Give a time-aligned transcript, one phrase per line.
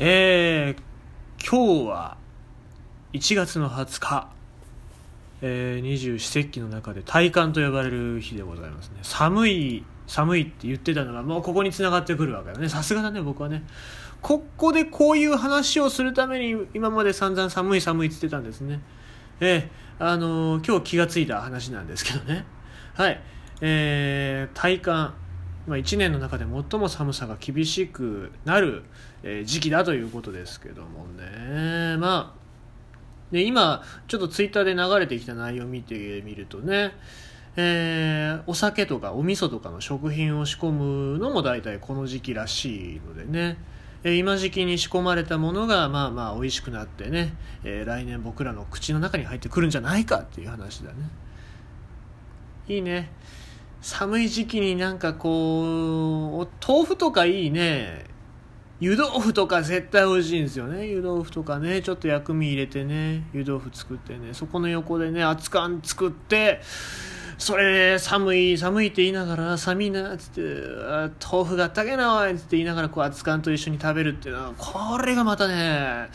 [0.00, 2.16] えー、今日は
[3.14, 4.30] 1月の20日、
[5.42, 9.00] え、二十四節気の中で大寒と呼ばれる日でございますね。
[9.02, 12.68] 寒い寒いって言ってたのがもうここに繋がってくるわけだね。
[12.68, 13.64] さすがだね僕はね。
[14.22, 18.80] ここでこういう話をするために今まで散々寒い寒いって言ってたんですね。
[19.40, 22.44] えー、あのー、今日気がついた話なんですけどね。
[22.94, 23.20] はい。
[23.62, 25.14] えー、体感。
[25.68, 28.82] まあ、1年の中で最も寒さが厳しくなる、
[29.22, 31.96] え時期だということですけどもね。
[31.98, 32.38] まあ
[33.30, 36.94] で今ちょっとツイッターで流れてきた内容を見てみるとね
[37.60, 43.58] えー、お酒とかお味噌とかの食品を仕込むのも大体この時期らしいのでね、
[44.04, 50.98] えー、今時期に仕込まれたものがまあまあ美味しくなってね、えー、来年僕らの口の中に入ってくるんじゃないかっていう話だね。
[52.68, 53.10] いいね。
[53.80, 58.06] 寒い時期になんかこう豆腐とかいいね。
[58.80, 60.86] 湯豆腐とか絶対美味しいんですよね。
[60.86, 61.82] 湯豆腐とかね。
[61.82, 63.24] ちょっと薬味入れてね。
[63.32, 64.34] 湯豆腐作ってね。
[64.34, 66.60] そこの横でね熱燗作って
[67.38, 70.40] それ寒い寒いって言いながら寒いなつって
[71.24, 76.08] 豆腐があったけなつって言いながらこう熱燗と一緒に食べるっていうのはこれがまたね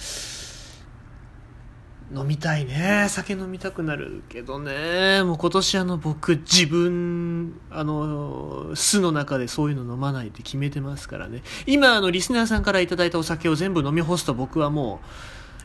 [2.15, 3.07] 飲みたいね。
[3.09, 5.23] 酒飲みたくなるけどね。
[5.23, 11.41] もう今年あの僕自分あの巣の中でそういうの飲まないって決めてますからね。
[11.65, 15.01] 今あのリスナーさんから頂いたお酒を全部飲み干すと僕はも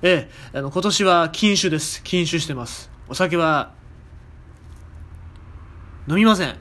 [0.02, 2.02] うええあの今年は禁酒です。
[2.02, 2.90] 禁酒してます。
[3.08, 3.74] お酒は
[6.08, 6.56] 飲みません。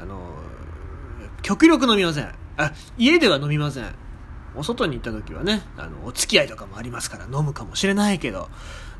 [0.00, 0.34] あの
[1.42, 2.34] 極力飲みません。
[2.56, 4.03] あ家では飲みません。
[4.56, 8.48] お外に行った時はね、あの、お付き合いとかもありますから飲むかもしれないけど、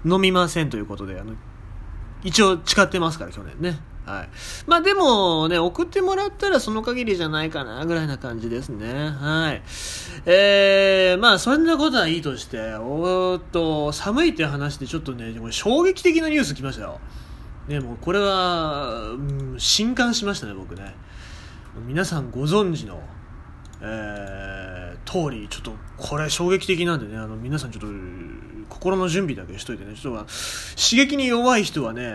[0.04, 1.34] 飲みませんということで、あの、
[2.22, 3.80] 一応誓ってますから、去年ね。
[4.06, 4.28] はい。
[4.66, 9.10] まあでもね、送ってもらったらその限りじゃないかな、ぐらいな感じですね。
[9.10, 9.62] はい。
[10.26, 17.00] えー、まあそんなことはいいとして、おっと、寒いって話でちょっとね、衝撃的なニュース来ましたよ。
[17.66, 20.94] ね、もうこれは、うん、震撼しましたね、僕ね。
[21.86, 23.00] 皆さんご存知の、
[23.80, 27.88] えー、通りちょっとこれ衝撃的なんでねあの皆さんちょっと
[28.68, 29.94] 心の準備だけしといてね。
[29.94, 30.26] ちょっと
[30.76, 32.14] 刺激に弱い人はね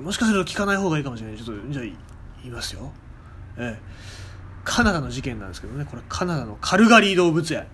[0.00, 1.36] もしかすると聞かない方がいいかもしれない。
[1.36, 1.94] ちょっとじゃあ言
[2.46, 2.92] いますよ、
[3.56, 3.76] えー、
[4.64, 5.84] カナダの事件なんですけどね。
[5.84, 7.66] これカナダのカルガリー動物園。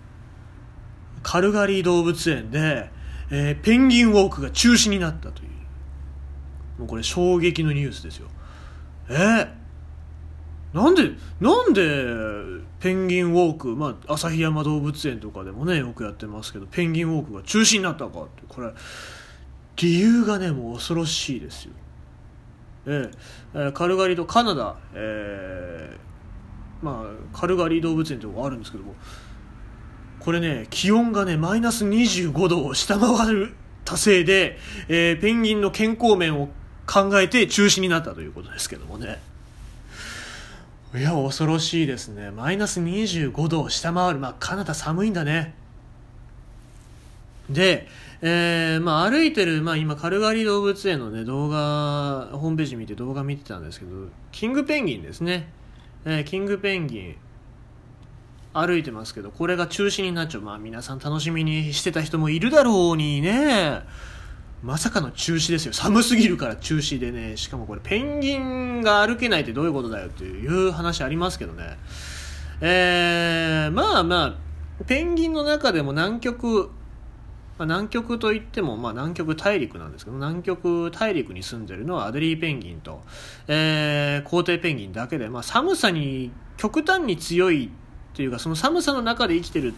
[1.22, 2.90] カルガリー動物園で、
[3.30, 6.80] えー、ペンギンウォークが中止になったという。
[6.80, 8.28] もうこれ衝撃のニュースですよ。
[9.08, 9.62] えー
[10.72, 11.02] なんで、
[11.38, 11.82] なんで、
[12.82, 18.72] ペンギンウォーク、まあ、旭山動物園とかでもね、よくやってますけど、ペンギンウォークが中止になったかって、これ、
[19.76, 21.72] 理由がね、もう恐ろしいですよ。
[22.86, 23.10] え
[23.54, 28.96] えカルガリとカナダ、えー、まあ、カルガリ動物園というのがあるんですけども、
[30.18, 33.54] これね、気温がね、マイナス25度を下回る
[33.84, 36.48] たせいで、えー、ペンギンの健康面を
[36.88, 39.20] 考えて中止になったということですけどもね。
[40.94, 42.30] いや恐ろしいですね。
[42.30, 44.18] マイナス25度を下回る。
[44.18, 45.54] まあカナダ寒いんだね。
[47.48, 47.88] で、
[48.20, 55.48] えー、まあ歩いてる、まあ今カルガリー動物園のね動画ホームページ見て動画見てたんですけどキングペンギンですね、
[56.04, 57.16] えー、キングペンギン
[58.52, 60.42] 歩いてますけどこれが中止になっちゃう。
[60.42, 63.80] まあ皆さん楽しみにしてた人もいるだろうにね。
[64.62, 65.72] まさかの中止ですよ。
[65.72, 67.36] 寒すぎるから中止でね。
[67.36, 71.78] しかもこれペンギンが歩けないってどういうことだよっていう話ありますけどね。
[72.60, 76.70] えー、まあまあペンギンの中でも南極
[77.58, 83.02] ま、南極といっても、まあ、南極大陸なんですけど南極大陸に住んでるのはアデリーペンギンと、
[83.46, 89.74] えー、皇帝ペンギンだけで、まあ、寒さに極端に強いっていうかその寒さの中で生きてる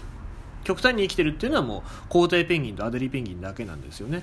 [0.63, 4.23] 極端に生きてるっていうのはもう皇帝ペンギンとアデリーペンギンだけなんですよね。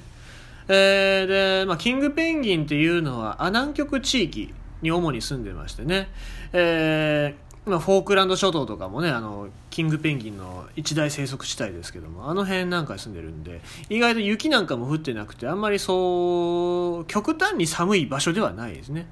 [0.68, 6.10] えー、で、まあ、キングペンギンっていうのは、ア南極地域に主に住んでましてね、
[6.54, 19.08] えー、まあ、フォークランド諸島とかもね、あの、キングペンギンの一大生息地帯ですけども、あの辺なんか住んでるんで、意外と雪なんかも降ってなくて、あんまりそう、極端に寒い場所ではないですね。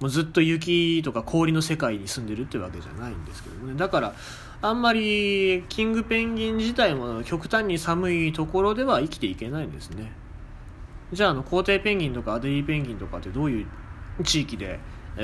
[0.00, 3.74] もうずっと雪とか氷の世界に住んでるってわけじゃないんですけどもね。
[3.76, 4.14] だから、
[4.62, 10.10] あんまりキングペンギン自体も極端に寒いところでは生きていけないんですね。
[11.14, 13.66] じゃああの皇帝ペンギンとかアデリーペンギンとかってどういう
[14.24, 14.80] 地域で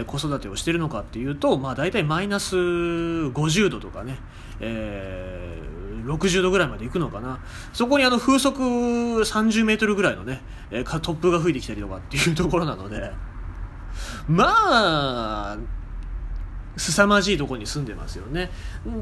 [0.06, 4.18] 子育てをしてるのかっていうと、まあ、大体マイナス50度とかね、
[4.60, 7.40] えー、60度ぐらいまで行くのかな。
[7.72, 13.12] そこにあの風速30メートルぐらいのね突風が吹いてきたりとかっていうところなので。
[14.28, 15.58] まあ
[16.76, 18.50] 凄まじいとこに住んでますよね。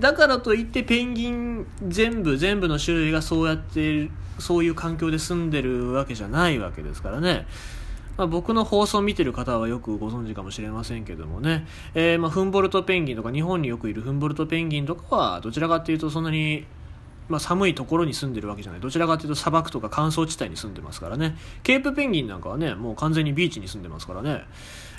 [0.01, 7.47] だからといってペンギン全部全部の種類がそうやってそういう環境で住んでるわけじゃないわけですからね。
[8.17, 16.67] まあ、僕の放送を見てる方はよくご存知かもしれませんけどもね、えー、まあフンボルトペンギンとか日本によくいるフンボルトペンギンとかはどちらかというとそんなに
[17.29, 18.81] まあ、寒いところに住んでるわけじゃない。
[18.81, 21.37] どちらかというと砂漠とか乾燥地帯に住んでますからね。
[21.63, 24.45] ケープペンギンなんかはねもう完全にビーチに住んでますからね、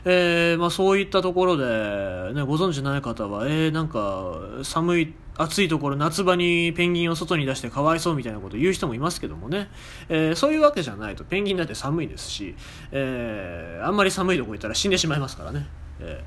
[0.06, 9.70] えーまあ、そういったところで、ね、ご存知ない方はえー、なんか寒い暑いところ夏場にペンギンを外に出してかわいそうみたいなこと言う人もいますけどもね、
[10.10, 12.56] えー、そういうわけじゃないとペンギンだって寒いですし、
[12.92, 15.66] え、あんまり寒いとこ行ったら死んでしまいますからね、
[16.02, 16.24] え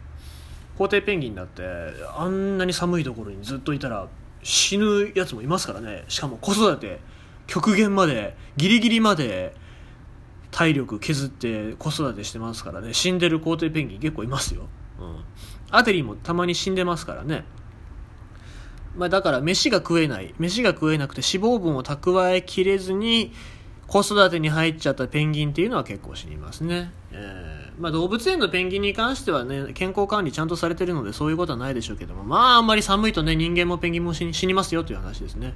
[0.75, 1.63] ー、皇帝ペンギンだって
[2.17, 4.09] あんなに寒いところにずっといたら
[4.43, 6.05] 死ぬやつもいますからね。
[6.09, 7.01] しかも子育て
[7.47, 9.55] 極限までギリギリまで
[10.51, 12.93] 体力削って子育てしてますからね。
[12.93, 14.69] 死んでる皇帝ペンギン結構いますよ、
[15.01, 15.25] うん、
[15.71, 17.45] アテリーもたまに死んでますからね。
[18.97, 20.35] まあ、だから飯が食えない。
[20.39, 23.33] 飯が食えなくて脂肪分を蓄えきれずに
[23.93, 35.53] 子育てに入っちゃったペンギンっていうのは結構死にますね、えー、まあ、動物園のペンギンに関してはね健康管理ちゃんとされてるのでそういうことはないでしょうけどもまああんまり寒いとね人間もペンギンも死にますよという話ですね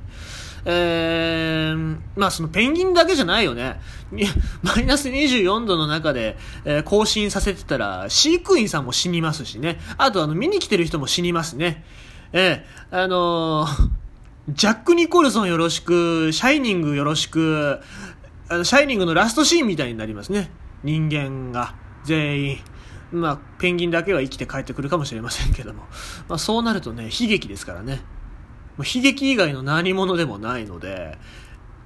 [0.66, 3.80] えー、まあそのペンギンだけじゃないよね。
[4.64, 9.78] マイナス24度の中で、えー、更新させてたら、飼育員さんも死にますしね。
[9.96, 11.84] あとあの、見に来てる人も死にますね。
[12.32, 13.90] えー、あのー、
[14.48, 17.80] ジャック・ニコルソンよろしく、シャイニングよろしく、
[18.48, 20.50] あの、シャイニングのラストシーンみたいになりますね。
[20.84, 22.58] 人間が、全員。
[23.12, 25.84] まあ、ペンギンだけは生きて帰ってくるかもしれませんけども。
[26.28, 28.02] まあ、そうなるとね、悲劇ですからね。
[28.76, 31.18] もう悲劇以外の何者でもないので、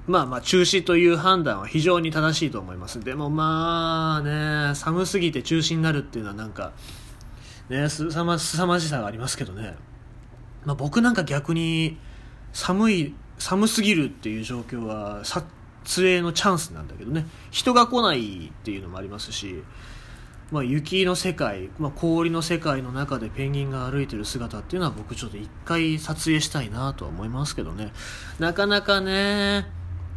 [0.07, 3.01] まあまあ中止という判断は非常に正しいと思います。
[3.01, 6.73] でもまあね、寒すぎて中止になるっていうのはなんか、
[7.69, 9.77] ね、すさま、凄まじさがありますけどね。
[10.65, 11.97] まあ、僕なんか逆に
[12.53, 15.45] 寒い寒すぎるっていう状況はさ
[15.85, 17.27] 撮影のチャンスなんだけどね。
[17.50, 19.62] 人が来ないっていうのもありますし、
[20.50, 27.93] まあ、雪の世界、まあ、氷の世界の中でペンギンが歩いてる姿っていうのは僕ちょっと一回撮影したいなとは思いますけどね。
[28.38, 29.67] なかなかね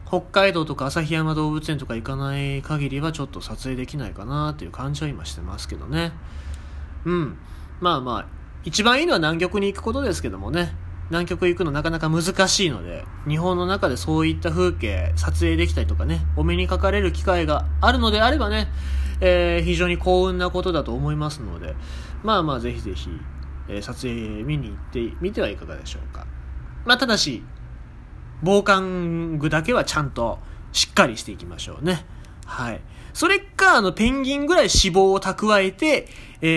[0.07, 6.11] 北海道とか旭山動物園とか行かない限りはちょっと撮影できないかなっていう感じは今してますけどね。
[7.05, 7.37] うん。
[7.79, 8.25] まあまあ
[8.63, 10.73] 一番いいのは南極に行くことですけどもね、
[11.09, 18.67] 南極行くのなかなか難しいので、日本の中でそういった風景撮影できたりとかね、お目にかかれる機会があるのであればね、
[19.21, 21.75] えー、非常に幸運なことだと思いますので、
[22.23, 23.09] まあまあぜひぜひ、
[23.67, 26.25] えー、撮影見に行ってみてはいかがでしょうか。
[26.85, 27.43] まあただし、
[28.41, 30.39] 防寒具だけはちゃんと
[30.71, 32.05] しっかりしていきましょうね。
[32.45, 32.81] はい。
[33.13, 36.07] それか、あの、ペンギンぐらい脂肪を蓄えて、
[36.41, 36.47] え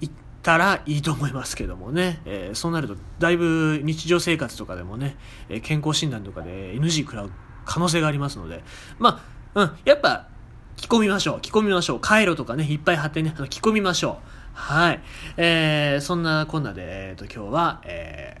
[0.00, 0.10] ー、
[0.42, 5.16] たらいいと思いますけどもね、えー、そうなるとだいぶ日常生活とかでもね、
[5.48, 7.30] え、健康診断とかで NG 食らう
[7.64, 8.62] 可能性がありますので、
[8.98, 9.22] ま
[9.54, 10.28] あ、うん、やっぱ
[10.76, 14.40] 着込みましょう、着込みましょう、カイロとかね、いっぱい貼ってね、あの着込みましょう。
[14.54, 15.00] はい。
[15.36, 18.40] えー、そんなこんなで、えー、と今日は、え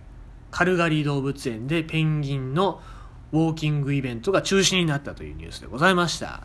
[0.50, 2.80] ー、カルガリー動物園でペンギンの
[3.32, 6.44] ウォーキングイベントが中止になったというニュースでございました。